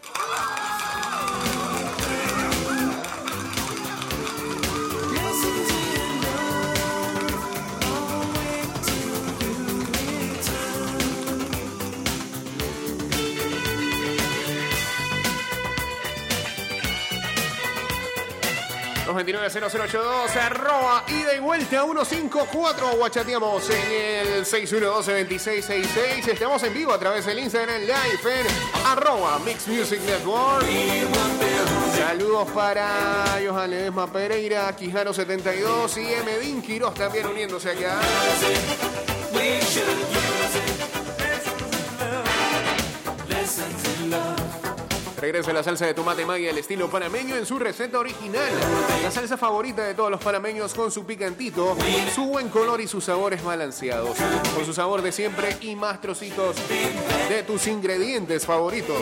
Los 19.16 19.24
290082 19.24 20.36
arroba 20.36 21.06
ida 21.08 21.34
y 21.34 21.40
vuelta 21.40 21.86
154 21.86 22.98
guachateamos 22.98 23.70
en 23.70 24.28
el 24.28 24.46
612-2666 24.46 26.28
estamos 26.28 26.62
en 26.64 26.74
vivo 26.74 26.92
a 26.92 27.00
través 27.00 27.26
del 27.26 27.40
Instagram 27.40 27.80
Live 27.80 27.94
en 28.26 28.46
arroba 28.86 29.40
Mix 29.40 29.70
Music 29.70 30.02
Network. 30.02 30.66
Saludos 31.98 32.50
para 32.54 33.40
Johan 33.48 34.12
Pereira 34.12 34.76
Quijano 34.76 35.14
72 35.14 35.98
y 35.98 36.14
Emedín 36.14 36.62
Quiroz 36.62 36.96
también 36.96 37.26
uniéndose 37.26 37.72
acá 37.72 38.02
Regresa 45.20 45.54
la 45.54 45.64
salsa 45.64 45.86
de 45.86 45.94
tomate 45.94 46.26
magia 46.26 46.52
al 46.52 46.58
estilo 46.58 46.90
panameño 46.90 47.36
en 47.36 47.46
su 47.46 47.58
receta 47.58 48.00
original. 48.00 48.52
La 49.02 49.12
salsa 49.12 49.38
favorita 49.38 49.84
de 49.84 49.94
todos 49.94 50.12
los 50.12 50.22
panameños 50.22 50.74
con 50.74 50.92
su 50.92 51.06
picantito, 51.06 51.76
su 52.14 52.26
buen 52.26 52.50
color 52.50 52.82
y 52.82 52.88
sus 52.88 53.06
sabores 53.06 53.44
balanceados. 53.44 54.18
Con 54.54 54.66
su 54.66 54.74
sabor 54.74 55.02
de 55.02 55.12
siempre 55.12 55.56
y 55.62 55.76
más 55.76 56.02
trocitos 56.02 56.58
de 57.30 57.44
tus 57.44 57.68
ingredientes 57.68 58.46
favoritos. 58.46 59.02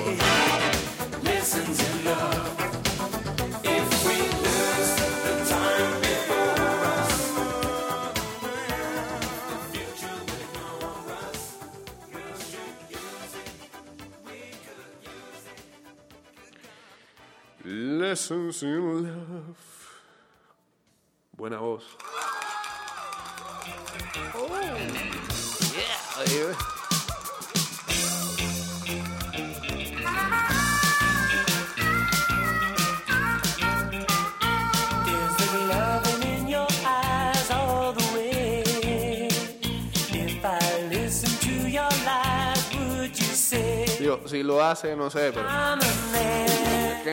Lessons 18.13 18.62
in 18.62 19.04
Love. 19.04 19.58
Buena 21.36 21.58
voz. 21.58 21.82
Oh, 24.36 24.47
yeah, 25.73 25.97
baby. 26.19 26.54
Is 35.08 35.36
there 35.38 35.67
loving 35.69 36.21
in 36.38 36.47
your 36.47 36.67
eyes 36.86 37.49
all 37.49 37.93
the 37.93 38.06
way? 38.13 38.62
If 40.12 40.45
I 40.45 40.88
listen 40.88 41.32
to 41.49 41.67
your 41.67 41.89
lies, 42.06 42.76
would 42.76 43.17
you 43.17 43.34
say 43.34 43.86
Digo, 43.97 44.19
si 44.28 44.43
lo 44.43 44.62
hace, 44.62 44.95
no 44.95 45.10
sé, 45.10 45.32
pero. 45.34 45.49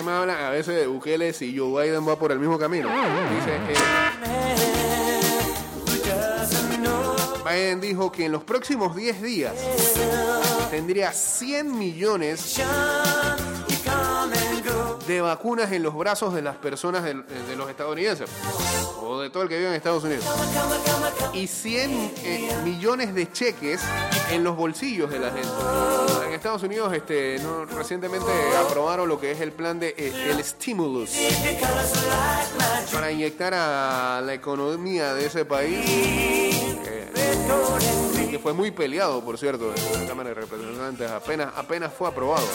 Me 0.03 0.13
hablan 0.13 0.45
a 0.45 0.51
veces 0.51 0.77
de 0.77 0.87
Bukele 0.87 1.33
si 1.35 1.57
Joe 1.57 1.85
Biden 1.85 2.09
va 2.09 2.19
por 2.19 2.33
el 2.33 2.39
mismo 2.39 2.59
camino? 2.59 2.89
Dice, 2.89 3.57
eh, 3.57 3.75
Biden 7.45 7.81
dijo 7.81 8.11
que 8.11 8.25
en 8.27 8.33
los 8.33 8.43
próximos 8.43 8.97
10 8.97 9.21
días 9.21 9.53
tendría 10.71 11.13
100 11.13 11.79
millones 11.79 12.61
de 15.15 15.21
vacunas 15.21 15.73
en 15.73 15.83
los 15.83 15.95
brazos 15.97 16.33
de 16.35 16.41
las 16.41 16.55
personas 16.57 17.03
del- 17.03 17.25
de, 17.27 17.57
los 17.57 17.69
estadounidenses 17.69 18.31
o 19.03 19.21
de 19.21 19.29
todo 19.31 19.43
el 19.43 19.49
que 19.49 19.57
vive 19.57 19.69
en 19.71 19.75
Estados 19.75 20.05
Unidos 20.05 20.25
y 21.33 21.47
100 21.49 22.13
eh, 22.23 22.51
millones 22.65 23.13
de 23.15 23.31
cheques 23.33 23.81
en 24.31 24.45
los 24.45 24.57
bolsillos 24.57 25.11
de 25.11 25.19
la 25.19 25.31
gente. 25.33 25.49
En 26.27 26.33
Estados 26.33 26.63
Unidos 26.63 26.93
este, 26.93 27.41
recientemente 27.75 28.31
aprobaron 28.65 29.09
lo 29.09 29.19
que 29.21 29.33
es 29.33 29.41
el 29.41 29.51
plan 29.53 29.81
de 29.81 29.95
eh, 29.99 30.29
el 30.31 30.45
stimulus 30.45 31.11
para 32.93 33.11
inyectar 33.11 33.53
a 33.55 34.21
la 34.25 34.33
economía 34.35 35.13
de 35.15 35.27
ese 35.27 35.45
país 35.45 35.81
eh, 35.87 37.09
que 38.31 38.39
fue 38.39 38.53
muy 38.53 38.71
peleado, 38.71 39.25
por 39.25 39.37
cierto, 39.39 39.75
en 39.75 40.03
la 40.03 40.07
Cámara 40.09 40.29
de 40.29 40.35
Representantes. 40.37 41.11
Apenas, 41.11 41.53
apenas 41.57 41.93
fue 41.93 42.09
aprobado. 42.09 42.47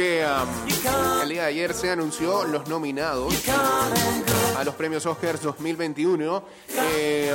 Que 0.00 0.24
um, 0.24 1.20
el 1.22 1.28
día 1.28 1.42
de 1.42 1.48
ayer 1.48 1.74
se 1.74 1.90
anunció 1.90 2.44
los 2.46 2.66
nominados 2.68 3.34
a 4.56 4.64
los 4.64 4.74
premios 4.74 5.04
Oscars 5.04 5.42
2021. 5.42 6.42
Eh, 6.94 7.34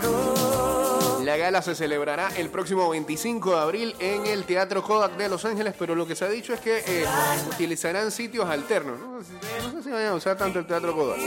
go. 0.00 1.20
la 1.22 1.36
gala 1.36 1.60
se 1.60 1.74
celebrará 1.74 2.30
el 2.38 2.48
próximo 2.48 2.88
25 2.88 3.50
de 3.50 3.60
abril 3.60 3.94
en 3.98 4.24
el 4.24 4.44
Teatro 4.44 4.82
Kodak 4.82 5.18
de 5.18 5.28
Los 5.28 5.44
Ángeles, 5.44 5.74
pero 5.78 5.94
lo 5.94 6.06
que 6.06 6.16
se 6.16 6.24
ha 6.24 6.28
dicho 6.30 6.54
es 6.54 6.60
que 6.60 6.82
eh, 6.86 7.04
utilizarán 7.52 8.10
sitios 8.10 8.48
alternos. 8.48 8.98
No, 9.00 9.22
sé 9.22 9.82
si- 9.82 9.90
vayan 9.90 10.12
a 10.12 10.14
usar 10.14 10.38
tanto 10.38 10.58
el 10.58 10.66
Teatro 10.66 10.94
Kodak. 10.94 11.18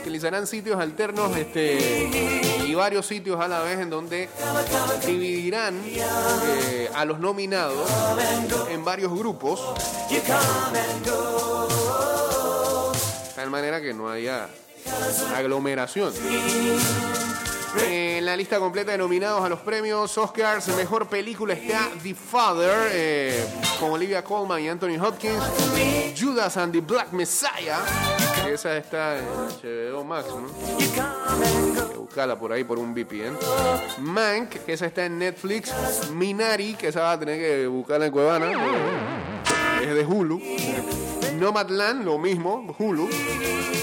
Utilizarán 0.00 0.46
sitios 0.46 0.78
alternos 0.80 1.36
este, 1.36 2.61
varios 2.74 3.06
sitios 3.06 3.40
a 3.40 3.48
la 3.48 3.60
vez 3.60 3.78
en 3.78 3.90
donde 3.90 4.28
dividirán 5.06 5.80
eh, 5.86 6.90
a 6.94 7.04
los 7.04 7.18
nominados 7.18 7.88
en 8.70 8.84
varios 8.84 9.12
grupos. 9.12 9.60
De 10.10 10.20
tal 13.34 13.50
manera 13.50 13.80
que 13.80 13.92
no 13.92 14.08
haya 14.08 14.48
aglomeración. 15.34 16.12
En 17.80 18.26
la 18.26 18.36
lista 18.36 18.58
completa 18.58 18.92
de 18.92 18.98
nominados 18.98 19.42
a 19.42 19.48
los 19.48 19.60
premios 19.60 20.16
Oscars, 20.18 20.68
mejor 20.76 21.08
película 21.08 21.54
está 21.54 21.88
The 22.02 22.14
Father, 22.14 22.90
eh, 22.92 23.44
con 23.80 23.90
Olivia 23.90 24.22
Colman 24.22 24.62
y 24.62 24.68
Anthony 24.68 25.00
Hopkins. 25.00 25.42
Judas 26.18 26.56
and 26.58 26.72
the 26.72 26.80
Black 26.80 27.12
Messiah, 27.12 27.78
que 28.44 28.52
esa 28.52 28.76
está 28.76 29.18
en 29.18 29.24
HBO 29.24 30.04
Max, 30.04 30.28
¿no? 30.28 30.48
Buscarla 31.98 32.38
por 32.38 32.52
ahí 32.52 32.64
por 32.64 32.78
un 32.78 32.92
VPN. 32.92 33.38
Mank, 33.98 34.50
que 34.50 34.74
esa 34.74 34.86
está 34.86 35.06
en 35.06 35.18
Netflix. 35.18 35.72
Minari, 36.10 36.74
que 36.74 36.88
esa 36.88 37.00
va 37.00 37.12
a 37.12 37.18
tener 37.18 37.40
que 37.40 37.66
buscarla 37.66 38.06
en 38.06 38.12
Cuevana. 38.12 38.52
Es 39.82 39.94
de 39.94 40.04
Hulu. 40.04 40.40
Nomadland, 41.38 42.04
lo 42.04 42.18
mismo, 42.18 42.74
Hulu. 42.78 43.08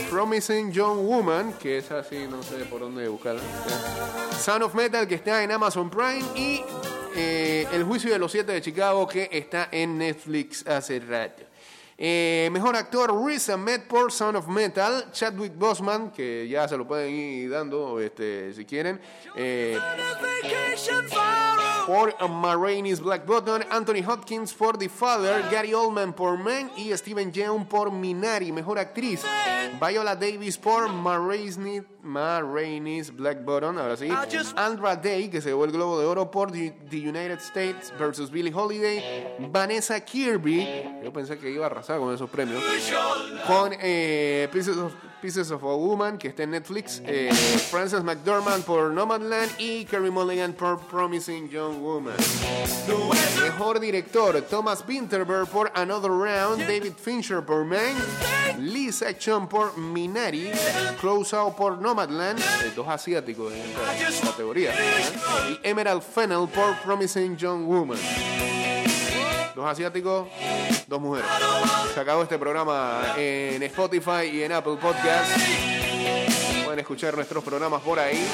Promising 0.10 0.72
Young 0.72 1.06
Woman, 1.06 1.54
que 1.54 1.78
es 1.78 1.92
así, 1.92 2.28
no 2.30 2.42
sé 2.42 2.66
por 2.66 2.80
dónde 2.80 3.08
buscarla. 3.08 3.42
Sound 4.40 4.64
of 4.64 4.74
Metal, 4.74 5.08
que 5.08 5.16
está 5.16 5.44
en 5.44 5.52
Amazon 5.52 5.90
Prime. 5.90 6.24
Y 6.36 6.64
eh, 7.16 7.68
El 7.72 7.84
Juicio 7.84 8.12
de 8.12 8.20
los 8.20 8.32
Siete 8.32 8.52
de 8.52 8.62
Chicago, 8.62 9.08
que 9.08 9.30
está 9.32 9.70
en 9.72 9.98
Netflix 9.98 10.66
hace 10.68 11.00
rato. 11.00 11.49
Eh, 12.02 12.48
mejor 12.54 12.78
actor 12.78 13.12
Riz 13.26 13.50
Ahmed 13.50 13.82
por 13.82 14.10
Sound 14.14 14.38
of 14.38 14.48
Metal, 14.48 15.12
Chadwick 15.12 15.54
Boseman, 15.58 16.12
que 16.12 16.48
ya 16.48 16.66
se 16.66 16.78
lo 16.78 16.88
pueden 16.88 17.14
ir 17.14 17.50
dando 17.50 18.00
este, 18.00 18.54
si 18.54 18.64
quieren, 18.64 19.02
eh, 19.36 19.78
por 21.86 22.16
Ma 22.30 22.56
Rainey's 22.56 23.02
Black 23.02 23.26
Button, 23.26 23.66
Anthony 23.70 24.02
Hopkins 24.08 24.54
por 24.54 24.78
The 24.78 24.88
Father, 24.88 25.44
Gary 25.52 25.74
Oldman 25.74 26.14
por 26.14 26.38
Man 26.38 26.72
y 26.78 26.96
Steven 26.96 27.34
Yeun 27.34 27.66
por 27.66 27.92
Minari, 27.92 28.54
mejor 28.54 28.80
actriz, 28.80 29.24
Viola 29.82 30.16
Davis 30.16 30.58
por 30.58 30.88
Ma 30.88 31.18
Rainey- 31.18 31.84
Ma 32.02 32.42
Rainey's 32.42 33.12
Black 33.14 33.44
Button, 33.44 33.78
ahora 33.78 33.98
sí, 33.98 34.10
Andra 34.56 34.96
Day, 34.96 35.30
que 35.30 35.42
se 35.42 35.50
llevó 35.50 35.66
el 35.66 35.72
Globo 35.72 36.00
de 36.00 36.06
Oro 36.06 36.32
por 36.32 36.52
The, 36.52 36.72
The 36.90 36.98
United 36.98 37.40
States 37.40 37.94
versus 38.00 38.32
Billie 38.32 38.54
Holiday, 38.54 39.36
Vanessa 39.52 40.00
Kirby, 40.00 41.02
yo 41.04 41.12
pensé 41.12 41.38
que 41.38 41.50
iba 41.50 41.66
a 41.66 41.68
arrasar 41.68 42.00
con 42.00 42.14
esos 42.14 42.30
premios, 42.30 42.64
con 43.46 43.74
eh, 43.82 44.48
Pieces, 44.52 44.78
of, 44.78 44.94
Pieces 45.22 45.52
of 45.52 45.64
a 45.64 45.76
Woman, 45.76 46.18
que 46.18 46.30
está 46.30 46.44
en 46.44 46.52
Netflix. 46.52 47.02
Eh, 47.06 47.32
Frances 47.70 48.04
McDormand 48.04 48.64
por 48.64 48.92
Nomadland 48.92 49.52
y 49.58 49.86
Carey 49.86 50.10
Mulligan 50.10 50.54
por 50.54 50.80
Promising 50.80 51.50
Young 51.50 51.82
Woman. 51.82 52.16
Mejor 53.42 53.80
director, 53.80 54.42
Thomas 54.50 54.84
Winterberg 54.88 55.48
por 55.48 55.72
Another 55.76 56.12
Round, 56.12 56.62
David 56.62 56.94
Fincher 56.98 57.46
por 57.46 57.66
Man, 57.66 57.96
Lee 58.60 58.92
Section 58.92 59.48
por 59.48 59.78
Minari, 59.78 60.52
Close 61.00 61.36
Out 61.36 61.56
por 61.56 61.82
Nomadland, 61.82 62.40
eh, 62.40 62.72
dos 62.76 62.88
asiáticos 62.88 63.54
en 63.54 63.62
esta 64.08 64.28
categoría, 64.28 64.74
y 65.50 65.60
Emerald 65.68 66.02
Fennel 66.02 66.48
por 66.48 66.76
Promising 66.84 67.36
Young 67.36 67.66
Woman. 67.66 68.00
Dos 69.56 69.66
asiáticos, 69.66 70.28
dos 70.88 71.02
mujeres. 71.02 71.30
Se 71.94 72.00
acabó 72.00 72.24
este 72.24 72.38
programa 72.38 73.16
en 73.18 73.62
Spotify 73.64 74.26
y 74.32 74.44
en 74.44 74.52
Apple 74.54 74.78
Podcast. 74.82 75.32
Pueden 76.64 76.80
escuchar 76.80 77.16
nuestros 77.16 77.44
programas 77.44 77.82
por 77.82 78.00
ahí. 78.00 78.26